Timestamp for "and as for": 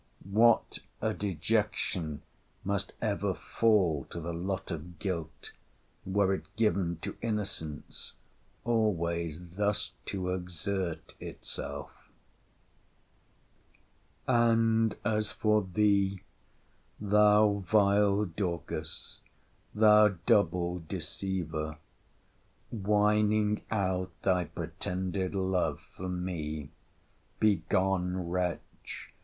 14.27-15.67